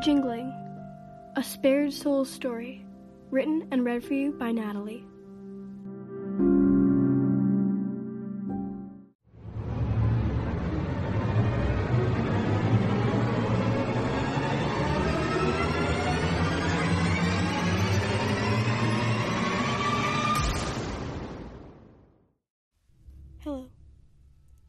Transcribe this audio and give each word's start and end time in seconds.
Jingling, 0.00 0.50
a 1.36 1.42
spared 1.42 1.92
soul 1.92 2.24
story, 2.24 2.86
written 3.30 3.68
and 3.70 3.84
read 3.84 4.02
for 4.02 4.14
you 4.14 4.32
by 4.32 4.50
Natalie. 4.50 5.04
Hello, 23.40 23.68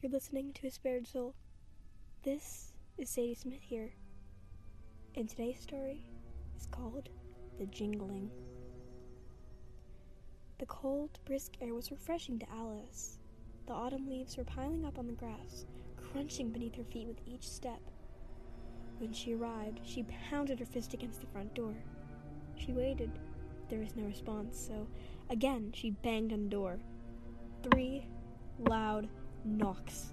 you're 0.00 0.12
listening 0.12 0.52
to 0.52 0.68
A 0.68 0.70
Spared 0.70 1.08
Soul. 1.08 1.34
This 2.22 2.74
is 2.96 3.10
Sadie 3.10 3.34
Smith 3.34 3.62
here. 3.62 3.94
And 5.18 5.30
today's 5.30 5.58
story 5.58 6.02
is 6.58 6.66
called 6.70 7.08
The 7.58 7.64
Jingling. 7.64 8.28
The 10.58 10.66
cold, 10.66 11.18
brisk 11.24 11.54
air 11.62 11.72
was 11.72 11.90
refreshing 11.90 12.38
to 12.40 12.46
Alice. 12.50 13.16
The 13.66 13.72
autumn 13.72 14.10
leaves 14.10 14.36
were 14.36 14.44
piling 14.44 14.84
up 14.84 14.98
on 14.98 15.06
the 15.06 15.14
grass, 15.14 15.64
crunching 15.96 16.50
beneath 16.50 16.74
her 16.74 16.84
feet 16.84 17.08
with 17.08 17.22
each 17.26 17.48
step. 17.48 17.80
When 18.98 19.14
she 19.14 19.32
arrived, 19.32 19.80
she 19.84 20.04
pounded 20.28 20.58
her 20.58 20.66
fist 20.66 20.92
against 20.92 21.22
the 21.22 21.28
front 21.28 21.54
door. 21.54 21.74
She 22.56 22.72
waited. 22.72 23.10
There 23.70 23.80
was 23.80 23.96
no 23.96 24.04
response, 24.04 24.58
so 24.68 24.86
again 25.30 25.72
she 25.74 25.92
banged 25.92 26.34
on 26.34 26.44
the 26.44 26.50
door. 26.50 26.78
Three 27.62 28.06
loud 28.58 29.08
knocks. 29.46 30.12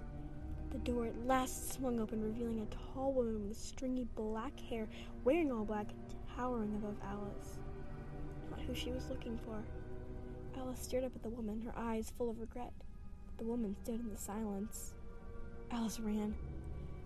The 0.74 0.80
door 0.80 1.06
at 1.06 1.26
last 1.26 1.72
swung 1.72 2.00
open, 2.00 2.20
revealing 2.20 2.58
a 2.58 2.92
tall 2.92 3.12
woman 3.12 3.48
with 3.48 3.56
stringy 3.56 4.08
black 4.16 4.58
hair, 4.58 4.88
wearing 5.22 5.52
all 5.52 5.64
black, 5.64 5.86
towering 6.36 6.74
above 6.74 6.96
Alice. 7.08 7.58
Not 8.50 8.60
who 8.62 8.74
she 8.74 8.90
was 8.90 9.08
looking 9.08 9.38
for. 9.46 9.62
Alice 10.58 10.80
stared 10.80 11.04
up 11.04 11.14
at 11.14 11.22
the 11.22 11.28
woman, 11.28 11.62
her 11.62 11.72
eyes 11.76 12.12
full 12.18 12.28
of 12.28 12.40
regret. 12.40 12.72
The 13.38 13.44
woman 13.44 13.76
stood 13.84 14.00
in 14.00 14.10
the 14.10 14.18
silence. 14.18 14.94
Alice 15.70 16.00
ran. 16.00 16.34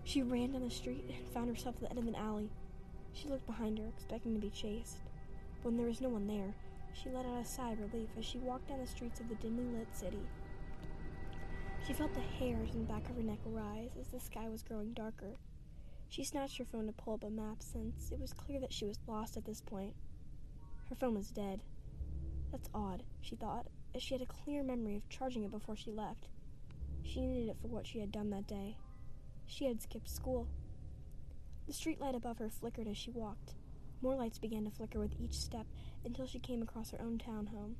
She 0.03 0.23
ran 0.23 0.53
down 0.53 0.63
the 0.63 0.71
street 0.71 1.05
and 1.07 1.29
found 1.29 1.49
herself 1.49 1.75
at 1.75 1.81
the 1.81 1.89
end 1.91 1.99
of 1.99 2.07
an 2.07 2.15
alley. 2.15 2.49
She 3.13 3.27
looked 3.27 3.45
behind 3.45 3.77
her, 3.77 3.85
expecting 3.85 4.33
to 4.33 4.41
be 4.41 4.49
chased. 4.49 4.97
But 5.61 5.69
when 5.69 5.77
there 5.77 5.85
was 5.87 6.01
no 6.01 6.09
one 6.09 6.25
there, 6.25 6.55
she 6.93 7.11
let 7.11 7.27
out 7.27 7.39
a 7.39 7.45
sigh 7.45 7.73
of 7.73 7.93
relief 7.93 8.09
as 8.17 8.25
she 8.25 8.39
walked 8.39 8.69
down 8.69 8.79
the 8.79 8.87
streets 8.87 9.19
of 9.19 9.29
the 9.29 9.35
dimly 9.35 9.65
lit 9.77 9.95
city. 9.95 10.25
She 11.89 11.95
felt 11.95 12.13
the 12.13 12.19
hairs 12.19 12.69
on 12.75 12.81
the 12.81 12.93
back 12.93 13.09
of 13.09 13.15
her 13.15 13.23
neck 13.23 13.39
rise 13.43 13.97
as 13.99 14.09
the 14.09 14.19
sky 14.19 14.47
was 14.47 14.61
growing 14.61 14.93
darker. 14.93 15.33
She 16.07 16.23
snatched 16.23 16.59
her 16.59 16.63
phone 16.63 16.85
to 16.85 16.91
pull 16.91 17.15
up 17.15 17.23
a 17.23 17.31
map 17.31 17.63
since 17.63 18.11
it 18.11 18.19
was 18.19 18.31
clear 18.31 18.59
that 18.59 18.71
she 18.71 18.85
was 18.85 18.99
lost 19.07 19.37
at 19.37 19.45
this 19.45 19.59
point. 19.59 19.95
Her 20.89 20.95
phone 20.95 21.15
was 21.15 21.31
dead. 21.31 21.63
That's 22.51 22.69
odd, 22.75 23.01
she 23.21 23.35
thought, 23.35 23.65
as 23.95 24.03
she 24.03 24.13
had 24.13 24.21
a 24.21 24.27
clear 24.27 24.61
memory 24.61 24.97
of 24.97 25.09
charging 25.09 25.43
it 25.43 25.49
before 25.49 25.75
she 25.75 25.89
left. 25.89 26.27
She 27.01 27.21
needed 27.21 27.49
it 27.49 27.57
for 27.59 27.69
what 27.69 27.87
she 27.87 27.97
had 27.97 28.11
done 28.11 28.29
that 28.29 28.45
day. 28.45 28.77
She 29.47 29.65
had 29.65 29.81
skipped 29.81 30.11
school. 30.11 30.47
The 31.65 31.73
street 31.73 31.99
light 31.99 32.13
above 32.13 32.37
her 32.37 32.49
flickered 32.49 32.87
as 32.87 32.97
she 32.97 33.09
walked. 33.09 33.55
More 33.99 34.13
lights 34.13 34.37
began 34.37 34.63
to 34.65 34.69
flicker 34.69 34.99
with 34.99 35.19
each 35.19 35.33
step 35.33 35.65
until 36.05 36.27
she 36.27 36.37
came 36.37 36.61
across 36.61 36.91
her 36.91 37.01
own 37.01 37.17
townhome. 37.17 37.73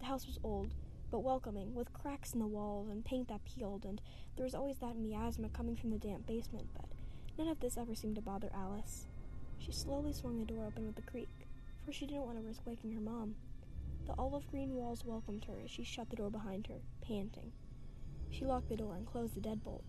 The 0.00 0.06
house 0.06 0.26
was 0.26 0.40
old, 0.42 0.74
but 1.14 1.22
welcoming, 1.22 1.72
with 1.76 1.92
cracks 1.92 2.32
in 2.32 2.40
the 2.40 2.46
walls 2.48 2.88
and 2.88 3.04
paint 3.04 3.28
that 3.28 3.44
peeled, 3.44 3.84
and 3.84 4.00
there 4.34 4.42
was 4.42 4.52
always 4.52 4.78
that 4.78 4.96
miasma 4.96 5.48
coming 5.50 5.76
from 5.76 5.90
the 5.90 5.96
damp 5.96 6.26
basement, 6.26 6.66
but 6.74 6.86
none 7.38 7.46
of 7.46 7.60
this 7.60 7.78
ever 7.78 7.94
seemed 7.94 8.16
to 8.16 8.20
bother 8.20 8.50
Alice. 8.52 9.06
She 9.56 9.70
slowly 9.70 10.12
swung 10.12 10.40
the 10.40 10.44
door 10.44 10.64
open 10.66 10.84
with 10.88 10.98
a 10.98 11.08
creak, 11.08 11.46
for 11.84 11.92
she 11.92 12.04
didn't 12.04 12.24
want 12.24 12.36
to 12.38 12.42
risk 12.42 12.62
waking 12.66 12.90
her 12.94 13.00
mom. 13.00 13.36
The 14.08 14.14
olive 14.18 14.50
green 14.50 14.74
walls 14.74 15.04
welcomed 15.04 15.44
her 15.44 15.54
as 15.62 15.70
she 15.70 15.84
shut 15.84 16.10
the 16.10 16.16
door 16.16 16.30
behind 16.30 16.66
her, 16.66 16.80
panting. 17.00 17.52
She 18.30 18.44
locked 18.44 18.68
the 18.68 18.76
door 18.76 18.96
and 18.96 19.06
closed 19.06 19.36
the 19.36 19.40
deadbolt. 19.40 19.84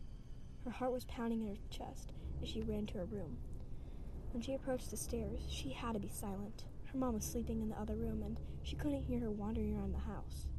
Her 0.64 0.70
heart 0.70 0.92
was 0.92 1.06
pounding 1.06 1.42
in 1.42 1.48
her 1.48 1.62
chest 1.72 2.14
as 2.44 2.50
she 2.50 2.62
ran 2.62 2.86
to 2.86 3.00
her 3.00 3.06
room. 3.06 3.38
When 4.32 4.44
she 4.44 4.54
approached 4.54 4.92
the 4.92 4.98
stairs, 4.98 5.42
she 5.50 5.72
had 5.72 5.94
to 5.94 6.00
be 6.00 6.08
silent. 6.10 6.66
Her 6.84 7.00
mom 7.00 7.16
was 7.16 7.26
sleeping 7.26 7.64
in 7.64 7.70
the 7.70 7.80
other 7.80 7.96
room, 7.96 8.22
and 8.22 8.40
she 8.62 8.76
couldn't 8.76 9.06
hear 9.06 9.22
her 9.22 9.32
wandering 9.32 9.76
around 9.76 9.92
the 9.92 9.98
house. 9.98 10.50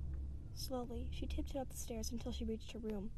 Slowly, 0.57 1.07
she 1.13 1.27
tiptoed 1.27 1.61
up 1.61 1.69
the 1.69 1.77
stairs 1.77 2.11
until 2.11 2.33
she 2.33 2.45
reached 2.45 2.73
her 2.73 2.79
room. 2.79 3.11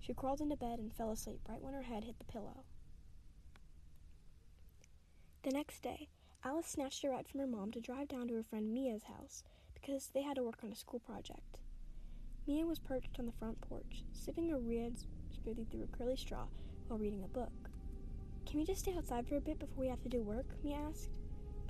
She 0.00 0.12
crawled 0.12 0.40
into 0.40 0.56
bed 0.56 0.80
and 0.80 0.92
fell 0.92 1.12
asleep 1.12 1.40
right 1.48 1.62
when 1.62 1.74
her 1.74 1.82
head 1.82 2.04
hit 2.04 2.18
the 2.18 2.24
pillow. 2.24 2.64
The 5.44 5.52
next 5.52 5.80
day, 5.82 6.08
Alice 6.44 6.66
snatched 6.66 7.04
a 7.04 7.08
ride 7.10 7.28
from 7.28 7.40
her 7.40 7.46
mom 7.46 7.70
to 7.70 7.80
drive 7.80 8.08
down 8.08 8.26
to 8.28 8.34
her 8.34 8.42
friend 8.42 8.74
Mia's 8.74 9.04
house 9.04 9.44
because 9.74 10.08
they 10.08 10.22
had 10.22 10.36
to 10.36 10.42
work 10.42 10.58
on 10.64 10.72
a 10.72 10.76
school 10.76 10.98
project. 10.98 11.58
Mia 12.48 12.66
was 12.66 12.80
perched 12.80 13.16
on 13.20 13.26
the 13.26 13.32
front 13.32 13.60
porch, 13.60 14.04
sipping 14.12 14.52
a 14.52 14.58
red 14.58 14.96
smoothie 15.32 15.70
through 15.70 15.84
a 15.84 15.96
curly 15.96 16.16
straw 16.16 16.46
while 16.88 16.98
reading 16.98 17.22
a 17.22 17.28
book. 17.28 17.52
Can 18.44 18.58
we 18.58 18.66
just 18.66 18.80
stay 18.80 18.96
outside 18.96 19.28
for 19.28 19.36
a 19.36 19.40
bit 19.40 19.60
before 19.60 19.84
we 19.84 19.88
have 19.88 20.02
to 20.02 20.08
do 20.08 20.20
work? 20.22 20.46
Mia 20.64 20.78
asked. 20.88 21.10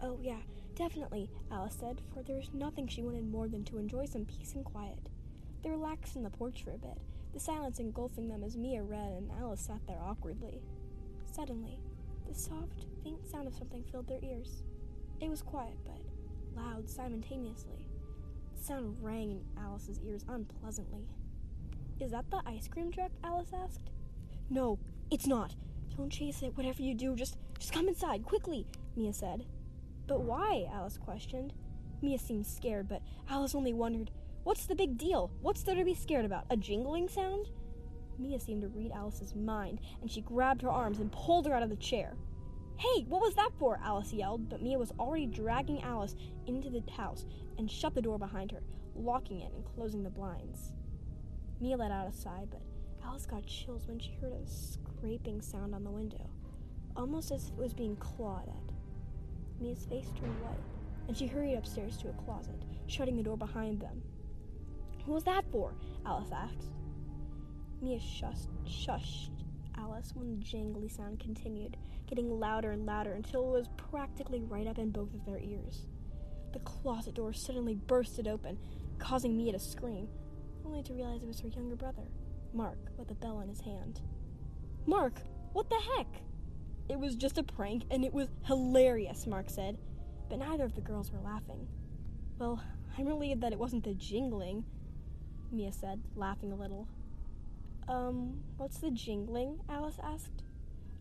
Oh, 0.02 0.18
yeah, 0.22 0.40
definitely, 0.74 1.30
Alice 1.50 1.76
said, 1.78 2.00
for 2.12 2.22
there 2.22 2.36
was 2.36 2.50
nothing 2.52 2.86
she 2.86 3.02
wanted 3.02 3.30
more 3.30 3.48
than 3.48 3.64
to 3.64 3.78
enjoy 3.78 4.06
some 4.06 4.24
peace 4.24 4.54
and 4.54 4.64
quiet. 4.64 4.98
They 5.62 5.70
relaxed 5.70 6.16
in 6.16 6.22
the 6.22 6.30
porch 6.30 6.62
for 6.64 6.72
a 6.72 6.78
bit, 6.78 6.98
the 7.32 7.40
silence 7.40 7.78
engulfing 7.78 8.28
them 8.28 8.44
as 8.44 8.56
Mia 8.56 8.82
read 8.82 9.12
and 9.12 9.30
Alice 9.40 9.60
sat 9.60 9.80
there 9.86 10.00
awkwardly. 10.02 10.60
Suddenly, 11.32 11.78
the 12.28 12.34
soft, 12.34 12.86
faint 13.02 13.26
sound 13.30 13.46
of 13.46 13.54
something 13.54 13.82
filled 13.84 14.06
their 14.06 14.22
ears. 14.22 14.62
It 15.20 15.30
was 15.30 15.40
quiet, 15.40 15.76
but 15.84 16.00
loud 16.54 16.88
simultaneously. 16.88 17.86
The 18.56 18.62
sound 18.62 18.96
rang 19.00 19.30
in 19.30 19.44
Alice's 19.58 20.00
ears 20.06 20.24
unpleasantly. 20.28 21.06
Is 22.00 22.10
that 22.10 22.30
the 22.30 22.42
ice 22.44 22.68
cream 22.68 22.90
truck? 22.90 23.12
Alice 23.24 23.52
asked. 23.54 23.90
No, 24.50 24.78
it's 25.10 25.26
not. 25.26 25.54
Don't 25.96 26.10
chase 26.10 26.42
it. 26.42 26.56
Whatever 26.56 26.82
you 26.82 26.94
do, 26.94 27.14
just 27.14 27.36
just 27.58 27.72
come 27.72 27.88
inside 27.88 28.24
quickly, 28.24 28.66
Mia 28.96 29.12
said. 29.12 29.44
But 30.06 30.22
why? 30.22 30.68
Alice 30.72 30.98
questioned. 30.98 31.52
Mia 32.02 32.18
seemed 32.18 32.46
scared, 32.46 32.88
but 32.88 33.02
Alice 33.28 33.54
only 33.54 33.72
wondered, 33.72 34.10
What's 34.44 34.66
the 34.66 34.74
big 34.74 34.98
deal? 34.98 35.30
What's 35.40 35.62
there 35.62 35.76
to 35.76 35.84
be 35.84 35.94
scared 35.94 36.24
about? 36.24 36.46
A 36.50 36.56
jingling 36.56 37.08
sound? 37.08 37.48
Mia 38.18 38.40
seemed 38.40 38.62
to 38.62 38.68
read 38.68 38.90
Alice's 38.92 39.34
mind, 39.34 39.80
and 40.00 40.10
she 40.10 40.20
grabbed 40.20 40.62
her 40.62 40.70
arms 40.70 40.98
and 40.98 41.12
pulled 41.12 41.46
her 41.46 41.54
out 41.54 41.62
of 41.62 41.70
the 41.70 41.76
chair. 41.76 42.16
Hey, 42.76 43.04
what 43.08 43.20
was 43.20 43.34
that 43.34 43.52
for? 43.58 43.78
Alice 43.82 44.12
yelled, 44.12 44.48
but 44.48 44.62
Mia 44.62 44.78
was 44.78 44.92
already 44.98 45.26
dragging 45.26 45.82
Alice 45.82 46.16
into 46.46 46.68
the 46.68 46.82
house 46.90 47.24
and 47.56 47.70
shut 47.70 47.94
the 47.94 48.02
door 48.02 48.18
behind 48.18 48.50
her, 48.50 48.62
locking 48.96 49.40
it 49.40 49.52
and 49.54 49.64
closing 49.64 50.02
the 50.02 50.10
blinds. 50.10 50.72
Mia 51.60 51.76
let 51.76 51.92
out 51.92 52.08
a 52.08 52.12
sigh, 52.12 52.44
but 52.50 52.62
Alice 53.04 53.26
got 53.26 53.46
chills 53.46 53.86
when 53.86 54.00
she 54.00 54.12
heard 54.20 54.32
a 54.32 54.46
scraping 54.46 55.40
sound 55.40 55.74
on 55.74 55.84
the 55.84 55.90
window, 55.90 56.28
almost 56.96 57.30
as 57.30 57.46
if 57.46 57.52
it 57.52 57.58
was 57.58 57.74
being 57.74 57.94
clawed 57.96 58.48
at. 58.48 58.81
Mia's 59.62 59.86
face 59.86 60.10
turned 60.18 60.40
white, 60.42 60.58
and 61.06 61.16
she 61.16 61.26
hurried 61.26 61.56
upstairs 61.56 61.96
to 61.98 62.08
a 62.08 62.24
closet, 62.24 62.60
shutting 62.86 63.16
the 63.16 63.22
door 63.22 63.36
behind 63.36 63.80
them. 63.80 64.02
What 65.04 65.14
was 65.14 65.24
that 65.24 65.44
for? 65.52 65.72
Alice 66.04 66.32
asked. 66.32 66.72
Mia 67.80 67.98
shushed, 67.98 68.48
shushed 68.66 69.30
Alice 69.76 70.12
when 70.14 70.30
the 70.30 70.44
jangly 70.44 70.90
sound 70.90 71.20
continued, 71.20 71.76
getting 72.06 72.40
louder 72.40 72.72
and 72.72 72.86
louder 72.86 73.12
until 73.12 73.48
it 73.48 73.58
was 73.58 73.68
practically 73.76 74.42
right 74.42 74.66
up 74.66 74.78
in 74.78 74.90
both 74.90 75.14
of 75.14 75.24
their 75.24 75.38
ears. 75.38 75.86
The 76.52 76.60
closet 76.60 77.14
door 77.14 77.32
suddenly 77.32 77.74
bursted 77.74 78.28
open, 78.28 78.58
causing 78.98 79.36
Mia 79.36 79.52
to 79.52 79.58
scream, 79.58 80.08
only 80.64 80.82
to 80.82 80.92
realize 80.92 81.22
it 81.22 81.28
was 81.28 81.40
her 81.40 81.48
younger 81.48 81.76
brother, 81.76 82.06
Mark, 82.52 82.78
with 82.96 83.10
a 83.10 83.14
bell 83.14 83.40
in 83.40 83.48
his 83.48 83.60
hand. 83.60 84.00
Mark, 84.86 85.20
what 85.52 85.68
the 85.70 85.80
heck? 85.96 86.22
It 86.92 87.00
was 87.00 87.16
just 87.16 87.38
a 87.38 87.42
prank, 87.42 87.84
and 87.90 88.04
it 88.04 88.12
was 88.12 88.28
hilarious, 88.44 89.26
Mark 89.26 89.48
said, 89.48 89.78
but 90.28 90.38
neither 90.38 90.64
of 90.64 90.74
the 90.74 90.82
girls 90.82 91.10
were 91.10 91.20
laughing. 91.20 91.66
Well, 92.38 92.62
I'm 92.98 93.06
relieved 93.06 93.40
that 93.40 93.52
it 93.54 93.58
wasn't 93.58 93.84
the 93.84 93.94
jingling, 93.94 94.66
Mia 95.50 95.72
said, 95.72 96.02
laughing 96.16 96.52
a 96.52 96.54
little. 96.54 96.86
Um, 97.88 98.42
what's 98.58 98.76
the 98.76 98.90
jingling? 98.90 99.60
Alice 99.70 99.98
asked. 100.04 100.42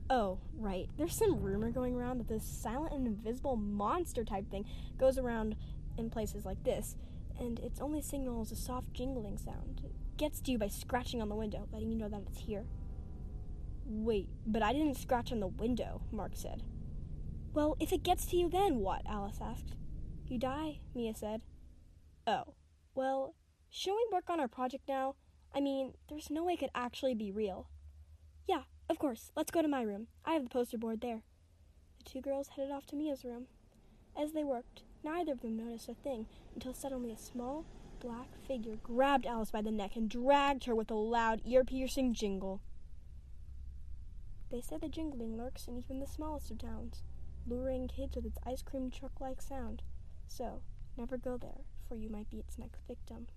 Oh, 0.09 0.39
right. 0.57 0.87
There's 0.97 1.13
some 1.13 1.41
rumor 1.41 1.71
going 1.71 1.97
around 1.97 2.19
that 2.19 2.29
this 2.29 2.45
silent 2.45 2.93
and 2.93 3.05
invisible 3.05 3.57
monster 3.57 4.23
type 4.23 4.49
thing 4.49 4.65
goes 4.97 5.17
around 5.17 5.57
in 5.97 6.09
places 6.09 6.45
like 6.45 6.63
this, 6.63 6.95
and 7.37 7.59
its 7.59 7.81
only 7.81 8.01
signal 8.01 8.41
is 8.43 8.53
a 8.53 8.55
soft 8.55 8.93
jingling 8.93 9.37
sound. 9.37 9.81
It 9.83 9.91
gets 10.15 10.39
to 10.39 10.53
you 10.53 10.57
by 10.57 10.69
scratching 10.69 11.21
on 11.21 11.27
the 11.27 11.35
window, 11.35 11.67
letting 11.73 11.91
you 11.91 11.97
know 11.97 12.07
that 12.07 12.21
it's 12.29 12.39
here. 12.39 12.63
Wait, 13.93 14.29
but 14.47 14.63
I 14.63 14.71
didn't 14.71 14.95
scratch 14.95 15.33
on 15.33 15.41
the 15.41 15.47
window, 15.47 16.01
Mark 16.13 16.31
said. 16.35 16.63
Well, 17.53 17.75
if 17.77 17.91
it 17.91 18.03
gets 18.03 18.25
to 18.27 18.37
you, 18.37 18.47
then 18.47 18.77
what? 18.77 19.01
Alice 19.05 19.39
asked. 19.41 19.75
You 20.27 20.39
die, 20.39 20.79
Mia 20.95 21.13
said. 21.13 21.41
Oh, 22.25 22.53
well, 22.95 23.35
should 23.69 23.93
we 23.93 24.07
work 24.09 24.29
on 24.29 24.39
our 24.39 24.47
project 24.47 24.87
now? 24.87 25.15
I 25.53 25.59
mean, 25.59 25.95
there's 26.07 26.29
no 26.29 26.45
way 26.45 26.53
it 26.53 26.59
could 26.59 26.69
actually 26.73 27.15
be 27.15 27.33
real. 27.33 27.67
Yeah, 28.47 28.61
of 28.89 28.97
course. 28.97 29.33
Let's 29.35 29.51
go 29.51 29.61
to 29.61 29.67
my 29.67 29.81
room. 29.81 30.07
I 30.23 30.35
have 30.35 30.43
the 30.45 30.49
poster 30.49 30.77
board 30.77 31.01
there. 31.01 31.23
The 31.97 32.09
two 32.09 32.21
girls 32.21 32.47
headed 32.55 32.71
off 32.71 32.85
to 32.87 32.95
Mia's 32.95 33.25
room. 33.25 33.47
As 34.17 34.31
they 34.31 34.45
worked, 34.45 34.83
neither 35.03 35.33
of 35.33 35.41
them 35.41 35.57
noticed 35.57 35.89
a 35.89 35.95
thing 35.95 36.27
until 36.55 36.73
suddenly 36.73 37.11
a 37.11 37.17
small, 37.17 37.65
black 37.99 38.29
figure 38.47 38.77
grabbed 38.81 39.25
Alice 39.25 39.51
by 39.51 39.61
the 39.61 39.69
neck 39.69 39.97
and 39.97 40.09
dragged 40.09 40.63
her 40.63 40.75
with 40.75 40.89
a 40.89 40.95
loud, 40.95 41.41
ear 41.43 41.65
piercing 41.65 42.13
jingle. 42.13 42.61
They 44.51 44.59
say 44.59 44.77
the 44.77 44.89
jingling 44.89 45.37
lurks 45.37 45.69
in 45.69 45.77
even 45.77 45.99
the 45.99 46.05
smallest 46.05 46.51
of 46.51 46.57
towns, 46.57 47.03
luring 47.47 47.87
kids 47.87 48.17
with 48.17 48.25
its 48.25 48.37
ice 48.45 48.61
cream 48.61 48.91
truck 48.91 49.21
like 49.21 49.41
sound. 49.41 49.81
So, 50.27 50.61
never 50.97 51.17
go 51.17 51.37
there, 51.37 51.61
for 51.87 51.95
you 51.95 52.09
might 52.09 52.29
be 52.29 52.39
its 52.39 52.57
next 52.57 52.81
victim. 52.85 53.27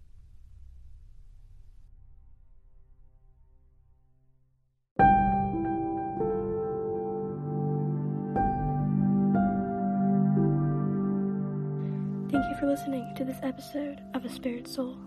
Thank 12.32 12.44
you 12.50 12.56
for 12.58 12.66
listening 12.66 13.14
to 13.14 13.24
this 13.24 13.38
episode 13.44 14.02
of 14.14 14.24
A 14.24 14.28
Spared 14.28 14.66
Soul. 14.66 14.98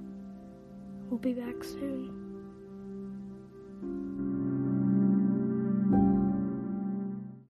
We'll 1.09 1.19
be 1.19 1.33
back 1.33 1.61
soon. 1.65 2.26